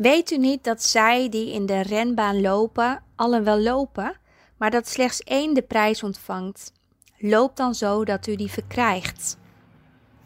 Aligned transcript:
Weet 0.00 0.30
u 0.30 0.38
niet 0.38 0.64
dat 0.64 0.82
zij 0.82 1.28
die 1.28 1.52
in 1.52 1.66
de 1.66 1.80
renbaan 1.80 2.40
lopen, 2.40 3.02
allen 3.16 3.44
wel 3.44 3.58
lopen, 3.58 4.16
maar 4.56 4.70
dat 4.70 4.88
slechts 4.88 5.20
één 5.20 5.54
de 5.54 5.62
prijs 5.62 6.02
ontvangt? 6.02 6.72
Loop 7.18 7.56
dan 7.56 7.74
zo 7.74 8.04
dat 8.04 8.26
u 8.26 8.36
die 8.36 8.50
verkrijgt. 8.50 9.36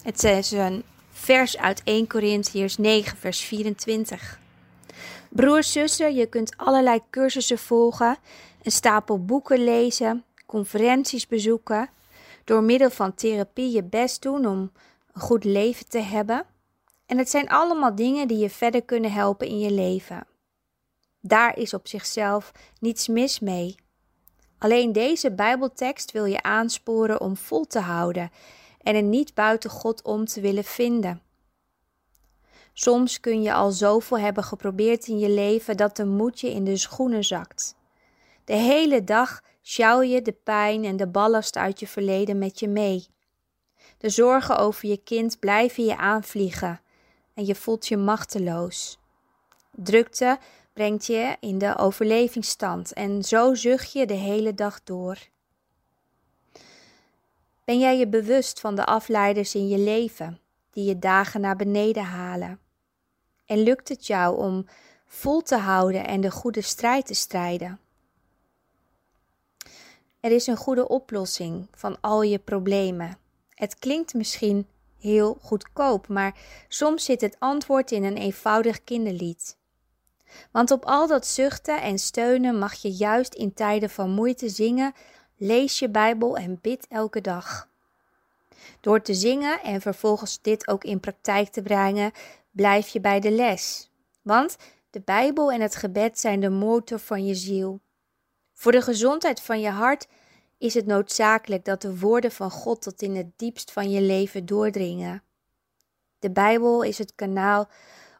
Het 0.02 0.24
is 0.24 0.50
een 0.50 0.82
vers 1.10 1.58
uit 1.58 1.82
1 1.84 2.06
Corinthiërs 2.06 2.76
9, 2.76 3.16
vers 3.16 3.40
24. 3.40 4.38
Broers, 5.28 5.72
zussen, 5.72 6.14
je 6.14 6.26
kunt 6.26 6.56
allerlei 6.56 7.00
cursussen 7.10 7.58
volgen, 7.58 8.16
een 8.62 8.72
stapel 8.72 9.24
boeken 9.24 9.64
lezen, 9.64 10.24
conferenties 10.46 11.26
bezoeken, 11.26 11.88
door 12.44 12.62
middel 12.62 12.90
van 12.90 13.14
therapie 13.14 13.72
je 13.72 13.82
best 13.82 14.22
doen 14.22 14.46
om 14.46 14.72
een 15.12 15.20
goed 15.20 15.44
leven 15.44 15.88
te 15.88 16.00
hebben. 16.00 16.46
En 17.06 17.18
het 17.18 17.30
zijn 17.30 17.48
allemaal 17.48 17.94
dingen 17.94 18.28
die 18.28 18.38
je 18.38 18.50
verder 18.50 18.82
kunnen 18.82 19.12
helpen 19.12 19.46
in 19.46 19.58
je 19.58 19.70
leven. 19.70 20.26
Daar 21.20 21.58
is 21.58 21.74
op 21.74 21.88
zichzelf 21.88 22.52
niets 22.80 23.08
mis 23.08 23.40
mee. 23.40 23.74
Alleen 24.58 24.92
deze 24.92 25.32
Bijbeltekst 25.32 26.12
wil 26.12 26.24
je 26.24 26.42
aansporen 26.42 27.20
om 27.20 27.36
vol 27.36 27.66
te 27.66 27.78
houden 27.78 28.30
en 28.82 28.94
er 28.94 29.02
niet 29.02 29.34
buiten 29.34 29.70
God 29.70 30.02
om 30.02 30.24
te 30.24 30.40
willen 30.40 30.64
vinden. 30.64 31.22
Soms 32.72 33.20
kun 33.20 33.42
je 33.42 33.52
al 33.52 33.70
zoveel 33.70 34.18
hebben 34.18 34.44
geprobeerd 34.44 35.06
in 35.06 35.18
je 35.18 35.30
leven 35.30 35.76
dat 35.76 35.96
de 35.96 36.04
moed 36.04 36.40
je 36.40 36.50
in 36.50 36.64
de 36.64 36.76
schoenen 36.76 37.24
zakt. 37.24 37.76
De 38.44 38.54
hele 38.54 39.04
dag 39.04 39.42
sjouw 39.62 40.02
je 40.02 40.22
de 40.22 40.32
pijn 40.32 40.84
en 40.84 40.96
de 40.96 41.06
ballast 41.06 41.56
uit 41.56 41.80
je 41.80 41.86
verleden 41.86 42.38
met 42.38 42.60
je 42.60 42.68
mee. 42.68 43.06
De 43.98 44.08
zorgen 44.08 44.58
over 44.58 44.88
je 44.88 44.96
kind 44.96 45.38
blijven 45.38 45.84
je 45.84 45.96
aanvliegen 45.96 46.80
en 47.34 47.44
je 47.44 47.54
voelt 47.54 47.86
je 47.86 47.96
machteloos. 47.96 48.98
Drukte 49.70 50.38
brengt 50.72 51.06
je 51.06 51.36
in 51.40 51.58
de 51.58 51.76
overlevingsstand 51.76 52.92
en 52.92 53.22
zo 53.22 53.54
zucht 53.54 53.92
je 53.92 54.06
de 54.06 54.14
hele 54.14 54.54
dag 54.54 54.82
door. 54.82 55.18
Ben 57.64 57.78
jij 57.78 57.98
je 57.98 58.08
bewust 58.08 58.60
van 58.60 58.74
de 58.74 58.84
afleiders 58.84 59.54
in 59.54 59.68
je 59.68 59.78
leven 59.78 60.40
die 60.70 60.84
je 60.84 60.98
dagen 60.98 61.40
naar 61.40 61.56
beneden 61.56 62.04
halen? 62.04 62.58
En 63.46 63.62
lukt 63.62 63.88
het 63.88 64.06
jou 64.06 64.36
om 64.38 64.66
vol 65.06 65.42
te 65.42 65.56
houden 65.56 66.06
en 66.06 66.20
de 66.20 66.30
goede 66.30 66.60
strijd 66.60 67.06
te 67.06 67.14
strijden? 67.14 67.78
Er 70.20 70.30
is 70.30 70.46
een 70.46 70.56
goede 70.56 70.88
oplossing 70.88 71.68
van 71.72 72.00
al 72.00 72.22
je 72.22 72.38
problemen. 72.38 73.18
Het 73.54 73.78
klinkt 73.78 74.14
misschien 74.14 74.66
heel 75.04 75.38
goedkoop, 75.40 76.08
maar 76.08 76.36
soms 76.68 77.04
zit 77.04 77.20
het 77.20 77.36
antwoord 77.38 77.90
in 77.90 78.04
een 78.04 78.16
eenvoudig 78.16 78.84
kinderlied. 78.84 79.56
Want 80.50 80.70
op 80.70 80.84
al 80.84 81.06
dat 81.06 81.26
zuchten 81.26 81.82
en 81.82 81.98
steunen 81.98 82.58
mag 82.58 82.74
je 82.74 82.90
juist 82.90 83.34
in 83.34 83.54
tijden 83.54 83.90
van 83.90 84.10
moeite 84.10 84.48
zingen, 84.48 84.92
lees 85.36 85.78
je 85.78 85.88
Bijbel 85.88 86.36
en 86.36 86.58
bid 86.60 86.86
elke 86.88 87.20
dag. 87.20 87.68
Door 88.80 89.02
te 89.02 89.14
zingen 89.14 89.62
en 89.62 89.80
vervolgens 89.80 90.38
dit 90.42 90.68
ook 90.68 90.84
in 90.84 91.00
praktijk 91.00 91.48
te 91.48 91.62
brengen, 91.62 92.12
blijf 92.50 92.88
je 92.88 93.00
bij 93.00 93.20
de 93.20 93.30
les. 93.30 93.90
Want 94.22 94.56
de 94.90 95.00
Bijbel 95.00 95.52
en 95.52 95.60
het 95.60 95.76
gebed 95.76 96.18
zijn 96.18 96.40
de 96.40 96.50
motor 96.50 96.98
van 96.98 97.26
je 97.26 97.34
ziel. 97.34 97.80
Voor 98.52 98.72
de 98.72 98.82
gezondheid 98.82 99.40
van 99.40 99.60
je 99.60 99.70
hart 99.70 100.06
is 100.58 100.74
het 100.74 100.86
noodzakelijk 100.86 101.64
dat 101.64 101.82
de 101.82 101.98
woorden 101.98 102.32
van 102.32 102.50
God 102.50 102.82
tot 102.82 103.02
in 103.02 103.16
het 103.16 103.38
diepst 103.38 103.72
van 103.72 103.90
je 103.90 104.00
leven 104.00 104.46
doordringen. 104.46 105.22
De 106.18 106.30
Bijbel 106.30 106.82
is 106.82 106.98
het 106.98 107.12
kanaal 107.14 107.68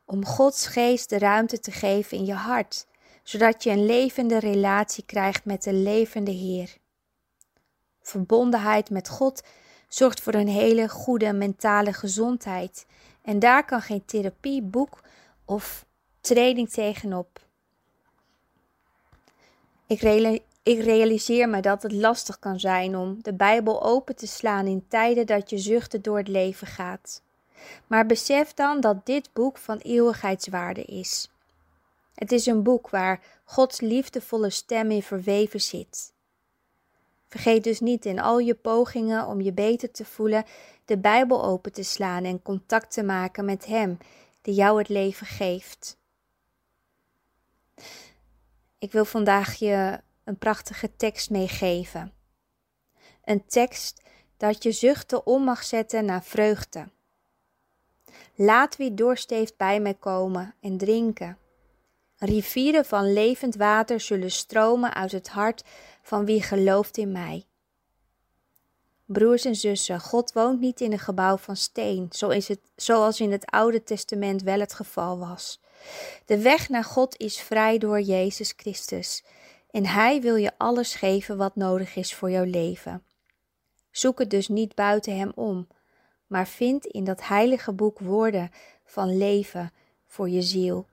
om 0.04 0.24
Gods 0.24 0.66
geest 0.66 1.08
de 1.08 1.18
ruimte 1.18 1.60
te 1.60 1.70
geven 1.70 2.18
in 2.18 2.24
je 2.24 2.34
hart, 2.34 2.86
zodat 3.22 3.62
je 3.62 3.70
een 3.70 3.86
levende 3.86 4.38
relatie 4.38 5.04
krijgt 5.04 5.44
met 5.44 5.62
de 5.62 5.72
levende 5.72 6.30
Heer. 6.30 6.76
Verbondenheid 8.02 8.90
met 8.90 9.08
God 9.08 9.42
zorgt 9.88 10.20
voor 10.20 10.34
een 10.34 10.48
hele 10.48 10.88
goede 10.88 11.32
mentale 11.32 11.92
gezondheid 11.92 12.86
en 13.22 13.38
daar 13.38 13.64
kan 13.64 13.80
geen 13.80 14.04
therapie, 14.04 14.62
boek 14.62 15.00
of 15.44 15.86
training 16.20 16.70
tegenop. 16.70 17.40
Ik, 19.86 20.00
ik 20.64 20.80
realiseer 20.80 21.48
me 21.48 21.60
dat 21.60 21.82
het 21.82 21.92
lastig 21.92 22.38
kan 22.38 22.60
zijn 22.60 22.96
om 22.96 23.22
de 23.22 23.34
Bijbel 23.34 23.82
open 23.82 24.16
te 24.16 24.26
slaan 24.26 24.66
in 24.66 24.84
tijden 24.88 25.26
dat 25.26 25.50
je 25.50 25.58
zuchten 25.58 26.02
door 26.02 26.16
het 26.16 26.28
leven 26.28 26.66
gaat. 26.66 27.22
Maar 27.86 28.06
besef 28.06 28.54
dan 28.54 28.80
dat 28.80 29.06
dit 29.06 29.30
boek 29.32 29.58
van 29.58 29.78
eeuwigheidswaarde 29.78 30.82
is. 30.82 31.30
Het 32.14 32.32
is 32.32 32.46
een 32.46 32.62
boek 32.62 32.90
waar 32.90 33.22
Gods 33.44 33.80
liefdevolle 33.80 34.50
stem 34.50 34.90
in 34.90 35.02
verweven 35.02 35.60
zit. 35.60 36.12
Vergeet 37.28 37.64
dus 37.64 37.80
niet 37.80 38.04
in 38.04 38.20
al 38.20 38.38
je 38.38 38.54
pogingen 38.54 39.26
om 39.26 39.40
je 39.40 39.52
beter 39.52 39.90
te 39.90 40.04
voelen 40.04 40.44
de 40.84 40.98
Bijbel 40.98 41.44
open 41.44 41.72
te 41.72 41.82
slaan 41.82 42.24
en 42.24 42.42
contact 42.42 42.92
te 42.92 43.02
maken 43.02 43.44
met 43.44 43.66
Hem 43.66 43.98
die 44.42 44.54
jou 44.54 44.78
het 44.78 44.88
leven 44.88 45.26
geeft. 45.26 45.96
Ik 48.78 48.92
wil 48.92 49.04
vandaag 49.04 49.54
je 49.54 50.00
een 50.24 50.38
prachtige 50.38 50.96
tekst 50.96 51.30
meegeven. 51.30 52.12
Een 53.24 53.46
tekst 53.46 54.02
dat 54.36 54.62
je 54.62 54.72
zuchten 54.72 55.26
om 55.26 55.44
mag 55.44 55.64
zetten 55.64 56.04
naar 56.04 56.22
vreugde. 56.22 56.88
Laat 58.34 58.76
wie 58.76 58.94
dorst 58.94 59.30
heeft 59.30 59.56
bij 59.56 59.80
mij 59.80 59.94
komen 59.94 60.54
en 60.60 60.76
drinken. 60.76 61.38
Rivieren 62.18 62.84
van 62.84 63.12
levend 63.12 63.54
water 63.54 64.00
zullen 64.00 64.30
stromen 64.30 64.94
uit 64.94 65.12
het 65.12 65.28
hart 65.28 65.64
van 66.02 66.24
wie 66.24 66.42
gelooft 66.42 66.96
in 66.96 67.12
mij. 67.12 67.44
Broers 69.06 69.44
en 69.44 69.54
zussen, 69.54 70.00
God 70.00 70.32
woont 70.32 70.60
niet 70.60 70.80
in 70.80 70.92
een 70.92 70.98
gebouw 70.98 71.36
van 71.36 71.56
steen, 71.56 72.08
zoals 72.76 73.20
in 73.20 73.32
het 73.32 73.46
Oude 73.46 73.82
Testament 73.82 74.42
wel 74.42 74.60
het 74.60 74.74
geval 74.74 75.18
was. 75.18 75.60
De 76.24 76.38
weg 76.38 76.68
naar 76.68 76.84
God 76.84 77.16
is 77.18 77.40
vrij 77.40 77.78
door 77.78 78.00
Jezus 78.00 78.52
Christus 78.56 79.24
en 79.74 79.86
Hij 79.86 80.20
wil 80.20 80.36
je 80.36 80.52
alles 80.56 80.94
geven 80.94 81.36
wat 81.36 81.56
nodig 81.56 81.96
is 81.96 82.14
voor 82.14 82.30
jouw 82.30 82.44
leven. 82.44 83.02
Zoek 83.90 84.18
het 84.18 84.30
dus 84.30 84.48
niet 84.48 84.74
buiten 84.74 85.16
Hem 85.16 85.32
om, 85.34 85.66
maar 86.26 86.48
vind 86.48 86.86
in 86.86 87.04
dat 87.04 87.26
heilige 87.26 87.72
boek 87.72 87.98
woorden 87.98 88.50
van 88.84 89.16
leven 89.16 89.72
voor 90.06 90.28
je 90.28 90.42
ziel. 90.42 90.86